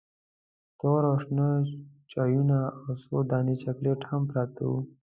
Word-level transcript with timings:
تور 0.79 1.01
او 1.09 1.15
شنه 1.23 1.47
چایونه 2.11 2.59
او 2.83 2.91
څو 3.03 3.15
دانې 3.29 3.55
چاکلیټ 3.63 4.01
هم 4.09 4.21
پراته 4.29 4.63
وو. 4.69 4.79